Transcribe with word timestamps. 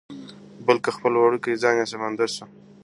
•بلکه 0.67 0.89
خپل 0.97 1.13
وړوکی 1.17 1.53
ځان 1.63 1.75
یې 1.79 1.85
سمندر 1.93 2.29
سو- 2.35 2.45